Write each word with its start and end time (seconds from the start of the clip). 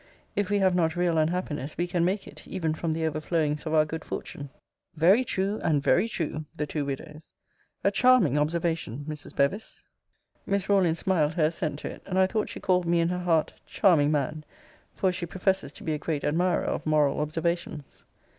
If 0.35 0.49
we 0.49 0.57
have 0.57 0.73
not 0.73 0.95
real 0.95 1.19
unhappiness, 1.19 1.77
we 1.77 1.85
can 1.85 2.03
make 2.03 2.25
it, 2.27 2.47
even 2.47 2.73
from 2.73 2.91
the 2.93 3.05
overflowings 3.05 3.67
of 3.67 3.75
our 3.75 3.85
good 3.85 4.03
fortune. 4.03 4.49
Very 4.95 5.23
true, 5.23 5.59
and 5.63 5.79
very 5.79 6.09
true, 6.09 6.45
the 6.55 6.65
two 6.65 6.85
widows. 6.85 7.33
A 7.83 7.91
charming 7.91 8.35
observation! 8.35 9.05
Mrs. 9.07 9.35
Bevis. 9.35 9.85
Miss 10.47 10.67
Rawlins 10.67 10.97
smiled 10.97 11.35
her 11.35 11.45
assent 11.45 11.77
to 11.81 11.89
it; 11.91 12.01
and 12.07 12.17
I 12.17 12.25
thought 12.25 12.49
she 12.49 12.59
called 12.59 12.87
me 12.87 12.99
in 12.99 13.09
her 13.09 13.19
heart 13.19 13.53
charming 13.67 14.09
man! 14.11 14.43
for 14.91 15.11
she 15.11 15.27
professes 15.27 15.71
to 15.73 15.83
be 15.83 15.93
a 15.93 15.99
great 15.99 16.23
admirer 16.23 16.65
of 16.65 16.83
moral 16.87 17.19
observations. 17.19 18.03